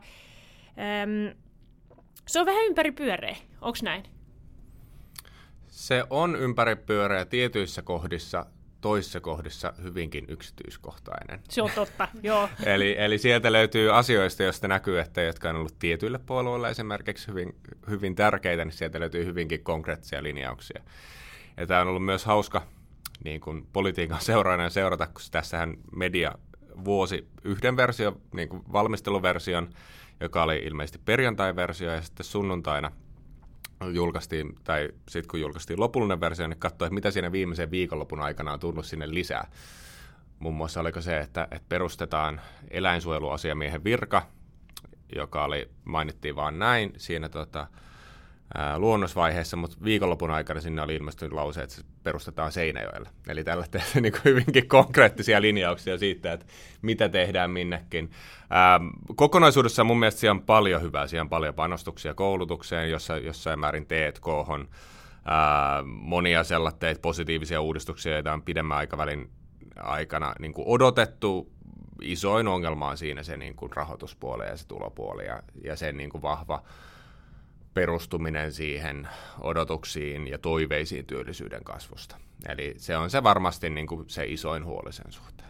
se 2.27 2.39
on 2.39 2.45
vähän 2.45 2.65
ympäripyöreä, 2.65 3.35
onko 3.61 3.77
näin? 3.83 4.03
Se 5.77 6.03
on 6.09 6.35
ympäripyöreä 6.35 7.25
tietyissä 7.25 7.81
kohdissa, 7.81 8.45
toisissa 8.81 9.19
kohdissa 9.19 9.73
hyvinkin 9.83 10.25
yksityiskohtainen. 10.27 11.39
Se 11.49 11.61
on 11.61 11.69
totta, 11.75 12.07
joo. 12.23 12.49
eli, 12.65 12.95
eli 12.97 13.17
sieltä 13.17 13.51
löytyy 13.51 13.95
asioista, 13.95 14.43
joista 14.43 14.67
näkyy, 14.67 14.99
että 14.99 15.21
jotka 15.21 15.49
on 15.49 15.55
ollut 15.55 15.79
tietyille 15.79 16.19
puolueille 16.19 16.69
esimerkiksi 16.69 17.27
hyvin, 17.27 17.55
hyvin 17.89 18.15
tärkeitä, 18.15 18.65
niin 18.65 18.73
sieltä 18.73 18.99
löytyy 18.99 19.25
hyvinkin 19.25 19.63
konkreettisia 19.63 20.23
linjauksia. 20.23 20.81
Ja 21.57 21.67
tämä 21.67 21.81
on 21.81 21.87
ollut 21.87 22.05
myös 22.05 22.25
hauska 22.25 22.61
niin 23.23 23.41
kuin 23.41 23.67
politiikan 23.73 24.21
seuraajana 24.21 24.69
seurata, 24.69 25.07
kun 25.07 25.21
tässähän 25.31 25.73
media 25.95 26.35
vuosi 26.85 27.27
yhden 27.43 27.77
version, 27.77 28.21
niin 28.33 28.49
kuin 28.49 28.63
valmisteluversion, 28.73 29.69
joka 30.19 30.43
oli 30.43 30.57
ilmeisesti 30.57 30.99
perjantai-versio, 31.05 31.91
ja 31.91 32.01
sitten 32.01 32.25
sunnuntaina– 32.25 32.91
julkaistiin, 33.93 34.55
tai 34.63 34.89
sitten 35.09 35.31
kun 35.31 35.41
julkaistiin 35.41 35.79
lopullinen 35.79 36.19
versio, 36.19 36.47
niin 36.47 36.59
katsoin, 36.59 36.87
että 36.87 36.93
mitä 36.93 37.11
siinä 37.11 37.31
viimeisen 37.31 37.71
viikonlopun 37.71 38.19
aikana 38.19 38.53
on 38.53 38.59
tullut 38.59 38.85
sinne 38.85 39.13
lisää. 39.13 39.51
Muun 40.39 40.55
muassa 40.55 40.79
oliko 40.79 41.01
se, 41.01 41.19
että, 41.19 41.43
että 41.51 41.65
perustetaan 41.69 42.41
eläinsuojeluasiamiehen 42.69 43.83
virka, 43.83 44.27
joka 45.15 45.43
oli, 45.43 45.69
mainittiin 45.85 46.35
vaan 46.35 46.59
näin 46.59 46.93
siinä 46.97 47.29
tota, 47.29 47.67
luonnosvaiheessa, 48.77 49.57
mutta 49.57 49.77
viikonlopun 49.83 50.31
aikana 50.31 50.61
sinne 50.61 50.81
oli 50.81 50.95
ilmestynyt 50.95 51.33
lause, 51.33 51.63
että 51.63 51.75
se 51.75 51.81
perustetaan 52.03 52.51
Seinäjoelle. 52.51 53.09
Eli 53.27 53.43
tällä 53.43 53.65
tehdään 53.71 54.03
niin 54.03 54.13
hyvinkin 54.25 54.67
konkreettia 54.67 55.41
linjauksia 55.41 55.97
siitä, 55.97 56.33
että 56.33 56.45
mitä 56.81 57.09
tehdään 57.09 57.51
minnekin. 57.51 58.11
Ää, 58.49 58.79
kokonaisuudessa 59.15 59.83
mun 59.83 59.99
mielestä 59.99 60.19
siellä 60.19 60.39
on 60.39 60.45
paljon 60.45 60.81
hyvää, 60.81 61.07
siellä 61.07 61.23
on 61.23 61.29
paljon 61.29 61.53
panostuksia 61.53 62.13
koulutukseen, 62.13 62.89
jossa, 62.91 63.17
jossain 63.17 63.59
määrin 63.59 63.85
T&K 63.85 64.27
on 64.27 64.69
ää, 65.25 65.83
monia 65.85 66.43
sellaisia 66.43 66.95
positiivisia 67.01 67.61
uudistuksia, 67.61 68.13
joita 68.13 68.33
on 68.33 68.41
pidemmän 68.41 68.77
aikavälin 68.77 69.29
aikana 69.75 70.33
niin 70.39 70.53
kuin 70.53 70.67
odotettu, 70.67 71.51
isoin 72.01 72.47
ongelma 72.47 72.89
on 72.89 72.97
siinä 72.97 73.23
se 73.23 73.37
niin 73.37 73.55
kuin 73.55 73.71
rahoituspuoli 73.75 74.45
ja 74.45 74.57
se 74.57 74.67
tulopuoli 74.67 75.25
ja, 75.25 75.43
ja 75.63 75.75
sen 75.75 75.97
niin 75.97 76.09
kuin 76.09 76.21
vahva 76.21 76.63
perustuminen 77.77 78.51
siihen 78.51 79.07
odotuksiin 79.41 80.27
ja 80.27 80.37
toiveisiin 80.37 81.05
työllisyyden 81.05 81.63
kasvusta. 81.63 82.17
Eli 82.49 82.73
se 82.77 82.97
on 82.97 83.09
se 83.09 83.23
varmasti 83.23 83.69
niin 83.69 83.87
kuin 83.87 84.09
se 84.09 84.25
isoin 84.25 84.65
huoli 84.65 84.93
sen 84.93 85.11
suhteen. 85.11 85.49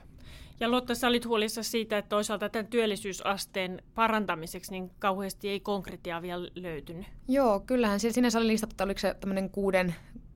Ja 0.59 0.71
Lotta, 0.71 0.95
sä 0.95 1.07
olit 1.07 1.25
huolissa 1.25 1.63
siitä, 1.63 1.97
että 1.97 2.09
toisaalta 2.09 2.49
tämän 2.49 2.67
työllisyysasteen 2.67 3.81
parantamiseksi 3.95 4.71
niin 4.71 4.91
kauheasti 4.99 5.49
ei 5.49 5.59
konkretiaa 5.59 6.21
vielä 6.21 6.49
löytynyt. 6.55 7.05
Joo, 7.27 7.59
kyllähän 7.59 7.99
sinänsä 7.99 8.39
oli 8.39 8.47
listattu, 8.47 8.73
että 8.73 8.83
oliko 8.83 8.99
se 8.99 9.13
tämmöinen 9.19 9.49
kuuden, 9.49 9.95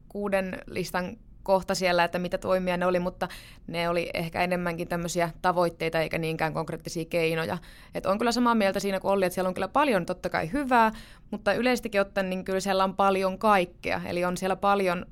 kuuden 0.10 0.58
listan 0.68 1.18
kohta 1.44 1.76
siellä, 1.76 2.04
että 2.04 2.20
mitä 2.20 2.38
toimia 2.38 2.78
ne 2.78 2.86
oli, 2.86 3.00
mutta 3.00 3.28
ne 3.68 3.90
oli 3.90 4.10
ehkä 4.14 4.44
enemmänkin 4.44 4.88
tämmöisiä 4.88 5.30
tavoitteita 5.42 6.00
eikä 6.00 6.18
niinkään 6.18 6.54
konkreettisia 6.54 7.06
keinoja. 7.06 7.58
Et 7.96 8.06
on 8.06 8.18
kyllä 8.18 8.32
samaa 8.32 8.56
mieltä 8.56 8.80
siinä 8.80 9.00
kuin 9.00 9.12
oli, 9.12 9.26
että 9.26 9.34
siellä 9.34 9.48
on 9.48 9.54
kyllä 9.54 9.68
paljon 9.68 10.06
totta 10.06 10.30
kai 10.30 10.52
hyvää, 10.54 10.92
mutta 11.32 11.54
yleisestikin 11.54 12.02
ottaen 12.02 12.30
niin 12.30 12.46
kyllä 12.46 12.60
siellä 12.60 12.84
on 12.84 12.96
paljon 12.96 13.40
kaikkea. 13.40 14.02
Eli 14.06 14.26
on 14.26 14.38
siellä 14.38 14.56
paljon 14.56 15.06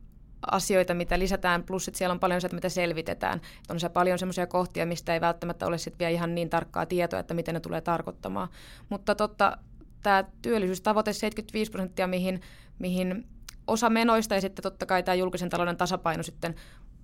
asioita, 0.52 0.94
mitä 0.94 1.20
lisätään, 1.20 1.64
plus 1.64 1.88
että 1.88 1.98
siellä 1.98 2.14
on 2.14 2.20
paljon 2.20 2.42
se, 2.42 2.50
mitä 2.52 2.70
selvitetään. 2.70 3.38
Että 3.38 3.74
on 3.74 3.80
se 3.80 3.90
paljon 3.90 4.20
semmoisia 4.20 4.48
kohtia, 4.48 4.86
mistä 4.86 5.14
ei 5.14 5.22
välttämättä 5.22 5.68
ole 5.68 5.78
sit 5.78 6.00
vielä 6.00 6.10
ihan 6.10 6.36
niin 6.36 6.50
tarkkaa 6.50 6.86
tietoa, 6.86 7.20
että 7.20 7.34
miten 7.34 7.54
ne 7.54 7.60
tulee 7.60 7.82
tarkoittamaan. 7.82 8.48
Mutta 8.90 9.16
totta, 9.16 9.58
tämä 10.04 10.24
työllisyystavoite 10.42 11.14
75 11.14 11.72
prosenttia, 11.72 12.08
mihin, 12.08 12.42
mihin 12.80 13.28
osa 13.70 13.90
menoista 13.90 14.36
ja 14.36 14.42
sitten 14.42 14.64
totta 14.64 14.86
kai 14.86 15.04
tämä 15.04 15.16
julkisen 15.16 15.50
talouden 15.50 15.78
tasapaino 15.78 16.24
sitten 16.24 16.56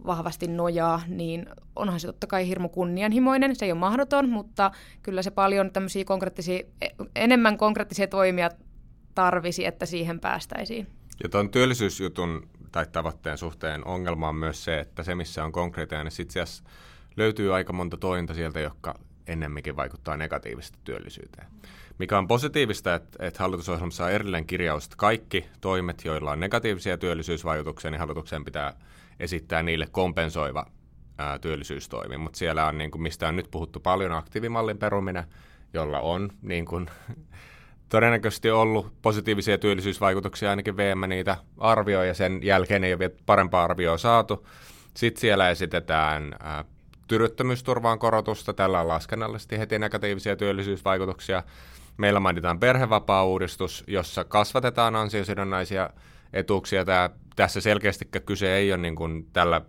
vahvasti 0.05 0.48
nojaa, 0.48 1.01
niin 1.07 1.45
onhan 1.75 2.00
se 2.00 2.07
totta 2.07 2.27
kai 2.27 2.48
hirmu 2.48 2.69
kunnianhimoinen. 2.69 3.55
Se 3.55 3.65
ei 3.65 3.72
ole 3.72 3.79
mahdoton, 3.79 4.29
mutta 4.29 4.72
kyllä 5.03 5.22
se 5.22 5.31
paljon 5.31 5.72
tämmöisiä 5.72 6.05
konkreettisia, 6.05 6.60
e, 6.81 6.88
enemmän 7.15 7.57
konkreettisia 7.57 8.07
toimia 8.07 8.50
tarvisi, 9.15 9.65
että 9.65 9.86
siihen 9.86 10.19
päästäisiin. 10.19 10.88
Ja 11.24 11.29
tuon 11.29 11.50
työllisyysjutun 11.50 12.50
tai 12.72 12.86
tavoitteen 12.91 13.38
suhteen 13.38 13.88
ongelma 13.88 14.29
on 14.29 14.36
myös 14.36 14.63
se, 14.63 14.79
että 14.79 15.03
se 15.03 15.15
missä 15.15 15.43
on 15.43 15.51
konkreettinen, 15.51 16.05
niin 16.05 16.22
itse 16.22 16.41
asiassa 16.41 16.63
löytyy 17.17 17.55
aika 17.55 17.74
monta 17.74 17.98
tointa 17.98 18.34
sieltä, 18.34 18.60
jotka 18.60 19.00
ennemminkin 19.27 19.75
vaikuttaa 19.75 20.17
negatiivisesti 20.17 20.79
työllisyyteen. 20.84 21.48
Mikä 21.99 22.17
on 22.17 22.27
positiivista, 22.27 22.95
että, 22.95 23.25
että 23.25 23.43
hallitusohjelmassa 23.43 24.05
on 24.05 24.11
erillinen 24.11 24.45
kirjaus, 24.45 24.83
että 24.83 24.95
kaikki 24.97 25.45
toimet, 25.61 26.05
joilla 26.05 26.31
on 26.31 26.39
negatiivisia 26.39 26.97
työllisyysvaikutuksia, 26.97 27.91
niin 27.91 27.99
hallituksen 27.99 28.45
pitää 28.45 28.73
esittää 29.19 29.63
niille 29.63 29.87
kompensoiva 29.91 30.65
ää, 31.17 31.39
työllisyystoimi. 31.39 32.17
Mutta 32.17 32.37
siellä 32.37 32.67
on, 32.67 32.77
niin 32.77 32.91
kuin, 32.91 33.01
mistä 33.01 33.27
on 33.27 33.35
nyt 33.35 33.51
puhuttu 33.51 33.79
paljon, 33.79 34.11
aktiivimallin 34.11 34.77
peruminen, 34.77 35.23
jolla 35.73 35.99
on 35.99 36.29
niin 36.41 36.65
kuin, 36.65 36.89
todennäköisesti 37.89 38.51
ollut 38.51 38.93
positiivisia 39.01 39.57
työllisyysvaikutuksia, 39.57 40.49
ainakin 40.49 40.77
VM 40.77 41.09
niitä 41.09 41.37
arvioi, 41.57 42.07
ja 42.07 42.13
sen 42.13 42.39
jälkeen 42.43 42.83
ei 42.83 42.93
ole 42.93 42.99
vielä 42.99 43.13
parempaa 43.25 43.63
arvioa 43.63 43.97
saatu. 43.97 44.47
Sitten 44.93 45.21
siellä 45.21 45.49
esitetään 45.49 46.35
ää, 46.39 46.65
työttömyysturvaan 47.07 47.99
korotusta, 47.99 48.53
tällä 48.53 48.79
on 48.79 48.87
laskennallisesti 48.87 49.59
heti 49.59 49.79
negatiivisia 49.79 50.35
työllisyysvaikutuksia. 50.35 51.43
Meillä 51.97 52.19
mainitaan 52.19 52.59
perhevapaa-uudistus, 52.59 53.83
jossa 53.87 54.23
kasvatetaan 54.23 54.95
ansiosidonnaisia 54.95 55.89
etuuksia. 56.33 56.85
Tämä, 56.85 57.09
tässä 57.35 57.61
selkeästi 57.61 58.05
kyse 58.25 58.55
ei 58.55 58.71
ole, 58.71 58.81
niin 58.81 58.95
kuin, 58.95 59.27
tällä, 59.33 59.61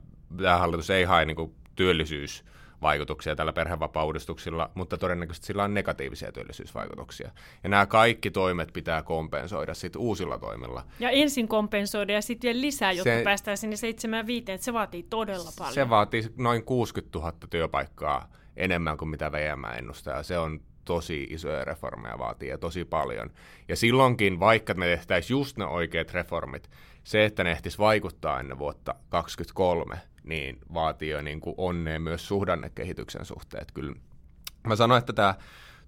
tämä 0.42 0.58
hallitus 0.58 0.90
ei 0.90 1.04
hae 1.04 1.24
niin 1.24 1.36
kuin, 1.36 1.54
työllisyys 1.76 2.44
vaikutuksia 2.82 3.36
tällä 3.36 3.52
perhevapauudistuksilla, 3.52 4.70
mutta 4.74 4.98
todennäköisesti 4.98 5.46
sillä 5.46 5.64
on 5.64 5.74
negatiivisia 5.74 6.32
työllisyysvaikutuksia. 6.32 7.30
Ja 7.62 7.68
nämä 7.68 7.86
kaikki 7.86 8.30
toimet 8.30 8.72
pitää 8.72 9.02
kompensoida 9.02 9.74
sitten 9.74 10.02
uusilla 10.02 10.38
toimilla. 10.38 10.84
Ja 11.00 11.10
ensin 11.10 11.48
kompensoida 11.48 12.12
ja 12.12 12.22
sitten 12.22 12.48
vielä 12.48 12.60
lisää, 12.60 12.92
jotta 12.92 13.18
se, 13.18 13.24
päästään 13.24 13.56
sinne 13.56 13.76
75, 13.76 14.52
että 14.52 14.64
se 14.64 14.72
vaatii 14.72 15.02
todella 15.02 15.50
paljon. 15.58 15.74
Se 15.74 15.88
vaatii 15.90 16.22
noin 16.36 16.64
60 16.64 17.18
000 17.18 17.32
työpaikkaa 17.50 18.28
enemmän 18.56 18.96
kuin 18.96 19.08
mitä 19.08 19.32
VM 19.32 19.64
ennustaa. 19.78 20.22
Se 20.22 20.38
on 20.38 20.60
tosi 20.86 21.26
isoja 21.30 21.64
reformeja 21.64 22.18
vaatii 22.18 22.48
ja 22.48 22.58
tosi 22.58 22.84
paljon. 22.84 23.30
Ja 23.68 23.76
silloinkin, 23.76 24.40
vaikka 24.40 24.74
me 24.74 24.86
tehtäisiin 24.86 25.34
just 25.34 25.56
ne 25.56 25.66
oikeat 25.66 26.12
reformit, 26.12 26.70
se, 27.04 27.24
että 27.24 27.44
ne 27.44 27.50
ehtis 27.50 27.78
vaikuttaa 27.78 28.40
ennen 28.40 28.58
vuotta 28.58 28.94
2023, 29.08 29.96
niin 30.24 30.58
vaatii 30.74 31.10
jo 31.10 31.22
niin 31.22 31.40
kuin 31.40 31.54
onnea 31.58 32.00
myös 32.00 32.28
suhdannekehityksen 32.28 33.24
suhteen. 33.24 33.66
Kyllä 33.74 33.94
mä 34.66 34.76
sanoin, 34.76 34.98
että 34.98 35.12
tämä 35.12 35.34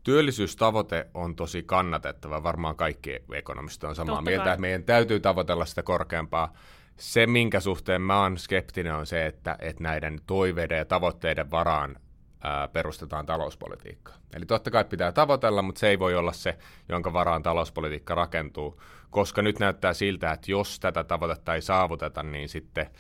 työllisyystavoite 0.05 1.07
on 1.15 1.37
tosi 1.37 1.63
kannatettava. 1.63 2.43
Varmaan 2.43 2.77
kaikki 2.77 3.21
ekonomistit 3.35 3.85
on 3.85 3.95
samaa 3.95 4.17
Totta 4.17 4.31
mieltä, 4.31 4.45
kai. 4.45 4.53
että 4.53 4.61
meidän 4.61 4.85
täytyy 4.85 5.21
tavoitella 5.21 5.65
sitä 5.65 5.83
korkeampaa. 5.83 6.53
Se, 6.97 7.27
minkä 7.27 7.61
suhteen 7.61 8.03
mä 8.03 8.21
oon 8.21 8.39
skeptinen, 8.39 8.95
on 8.95 9.07
se, 9.07 9.27
että, 9.27 9.57
että 9.61 9.83
näiden 9.83 10.21
toiveiden 10.27 10.79
ja 10.79 10.85
tavoitteiden 10.85 11.51
varaan 11.51 11.97
perustetaan 12.73 13.27
talouspolitiikkaa. 13.27 14.17
Eli 14.35 14.47
totta 14.47 14.71
kai 14.71 14.85
pitää 14.85 15.13
tavoitella, 15.13 15.63
mutta 15.63 15.79
se 15.79 15.89
ei 15.89 15.99
voi 15.99 16.15
olla 16.15 16.33
se, 16.33 16.59
jonka 16.89 17.13
varaan 17.13 17.43
talouspolitiikka 17.43 18.15
rakentuu, 18.15 18.81
koska 19.11 19.43
nyt 19.43 19.59
näyttää 19.59 19.95
siltä, 19.95 20.33
että 20.33 20.51
jos 20.51 20.81
tätä 20.81 21.05
tavoitetta 21.05 21.55
ei 21.55 21.63
saavuteta, 21.63 22.23
niin 22.23 22.49
sitten 22.49 22.91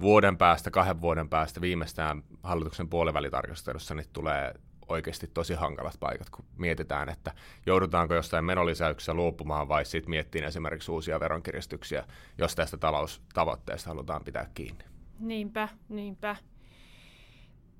vuoden 0.00 0.36
päästä, 0.36 0.70
kahden 0.70 1.00
vuoden 1.00 1.28
päästä 1.28 1.60
viimeistään 1.60 2.22
hallituksen 2.42 2.88
puolivälitarkastelussa 2.88 3.94
niin 3.94 4.06
tulee 4.12 4.54
oikeasti 4.88 5.26
tosi 5.26 5.54
hankalat 5.54 5.96
paikat, 6.00 6.30
kun 6.30 6.44
mietitään, 6.56 7.08
että 7.08 7.32
joudutaanko 7.66 8.14
jostain 8.14 8.44
menolisäyksessä 8.44 9.14
luopumaan 9.14 9.68
vai 9.68 9.84
sitten 9.84 10.10
miettiin 10.10 10.44
esimerkiksi 10.44 10.90
uusia 10.90 11.20
veronkiristyksiä, 11.20 12.04
jos 12.38 12.54
tästä 12.54 12.76
taloustavoitteesta 12.76 13.90
halutaan 13.90 14.24
pitää 14.24 14.50
kiinni. 14.54 14.84
Niinpä, 15.18 15.68
niinpä 15.88 16.36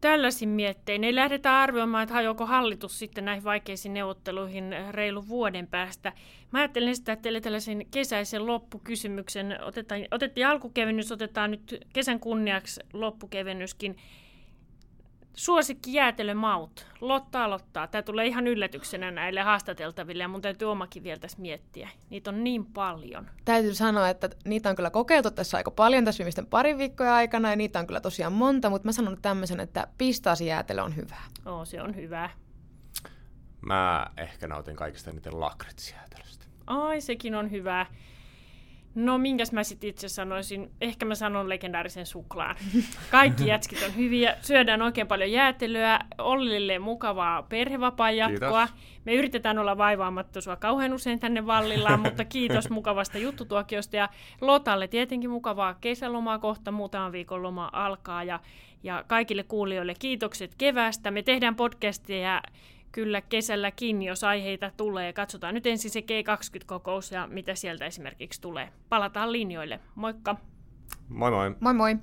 tällaisin 0.01 0.49
miettein 0.49 1.05
ei 1.05 1.15
lähdetä 1.15 1.61
arvioimaan, 1.61 2.03
että 2.03 2.15
hajoako 2.15 2.47
hallitus 2.47 2.99
sitten 2.99 3.25
näihin 3.25 3.45
vaikeisiin 3.45 3.95
neuvotteluihin 3.95 4.75
reilu 4.91 5.29
vuoden 5.29 5.67
päästä. 5.67 6.13
Mä 6.51 6.59
ajattelin 6.59 6.89
esittää 6.89 7.17
teille 7.17 7.41
tällaisen 7.41 7.87
kesäisen 7.91 8.47
loppukysymyksen. 8.47 9.59
Otetaan, 9.65 10.01
otettiin 10.11 10.47
alkukevennys, 10.47 11.13
otetaan 11.13 11.51
nyt 11.51 11.85
kesän 11.93 12.21
kunniaksi 12.21 12.81
loppukevennyskin. 12.93 13.97
Suosikki 15.37 15.93
jäätelömaut. 15.93 16.87
Lotta 17.01 17.45
aloittaa. 17.45 17.87
Tämä 17.87 18.03
tulee 18.03 18.27
ihan 18.27 18.47
yllätyksenä 18.47 19.11
näille 19.11 19.41
haastateltaville 19.41 20.23
ja 20.23 20.29
mun 20.29 20.43
täytyy 20.43 20.71
omakin 20.71 21.03
vielä 21.03 21.19
tässä 21.19 21.41
miettiä. 21.41 21.89
Niitä 22.11 22.31
on 22.31 22.45
niin 22.45 22.67
paljon. 22.67 23.31
Täytyy 23.45 23.75
sanoa, 23.75 24.09
että 24.09 24.31
niitä 24.45 24.71
on 24.71 24.77
kyllä 24.77 24.91
kokeiltu 24.91 25.31
tässä 25.31 25.57
aika 25.57 25.71
paljon 25.71 26.05
tässä 26.05 26.19
viimeisten 26.19 26.47
parin 26.47 26.79
viikkoja 26.79 27.15
aikana 27.15 27.51
ja 27.51 27.57
niitä 27.57 27.79
on 27.79 27.87
kyllä 27.87 28.01
tosiaan 28.01 28.33
monta, 28.33 28.71
mutta 28.71 28.89
mä 28.89 28.93
sanon 28.93 29.19
tämmöisen, 29.23 29.61
että 29.61 29.87
pistaasijäätelö 29.99 30.83
on 30.83 30.97
hyvää. 30.97 31.25
Oo, 31.47 31.65
se 31.65 31.83
on 31.83 31.97
hyvää. 31.97 32.31
Mä 33.61 34.07
ehkä 34.17 34.49
nautin 34.49 34.77
kaikista 34.77 35.13
niiden 35.13 35.41
lakritsijäätelöstä. 35.41 36.47
Ai, 36.67 37.01
sekin 37.01 37.35
on 37.35 37.51
hyvää. 37.51 37.87
No 38.97 39.19
minkäs 39.19 39.53
mä 39.53 39.65
sitten 39.65 39.91
itse 39.91 40.09
sanoisin? 40.09 40.71
Ehkä 40.81 41.07
mä 41.07 41.15
sanon 41.15 41.49
legendaarisen 41.49 42.07
suklaan. 42.07 42.57
Kaikki 43.11 43.47
jätskit 43.47 43.83
on 43.83 43.97
hyviä. 43.97 44.37
Syödään 44.41 44.83
oikein 44.83 45.07
paljon 45.07 45.33
jäätelyä. 45.33 46.01
Ollille 46.19 46.79
mukavaa 46.79 47.43
perhevapaa-jatkoa. 47.43 48.69
Me 49.05 49.15
yritetään 49.15 49.59
olla 49.59 49.79
vaivaamatta 49.79 50.41
sua 50.41 50.57
kauhean 50.57 50.95
usein 50.95 51.21
tänne 51.21 51.47
vallillaan, 51.47 52.01
mutta 52.07 52.25
kiitos 52.25 52.71
mukavasta 52.71 53.19
juttutuokiosta. 53.19 53.97
Ja 53.97 54.09
Lotalle 54.41 54.89
tietenkin 54.89 55.31
mukavaa 55.31 55.75
kesälomaa 55.75 56.39
kohta. 56.39 56.73
Muutaman 56.73 57.13
viikon 57.13 57.43
loma 57.43 57.71
alkaa. 57.73 58.25
Ja, 58.25 58.41
ja 58.83 59.05
kaikille 59.07 59.43
kuulijoille 59.43 59.95
kiitokset 59.99 60.55
kevästä. 60.59 61.11
Me 61.11 61.23
tehdään 61.23 61.57
podcastia 61.57 62.43
kyllä 62.93 63.21
kesälläkin, 63.21 64.03
jos 64.03 64.25
aiheita 64.25 64.71
tulee. 64.77 65.13
Katsotaan 65.13 65.55
nyt 65.55 65.67
ensin 65.67 65.91
se 65.91 66.01
G20-kokous 66.01 67.13
ja 67.13 67.27
mitä 67.27 67.55
sieltä 67.55 67.87
esimerkiksi 67.87 68.41
tulee. 68.41 68.69
Palataan 68.89 69.33
linjoille. 69.33 69.81
Moikka! 69.95 70.37
Moi 71.09 71.31
moi! 71.31 71.55
Moi 71.61 71.75
moi! 71.75 71.97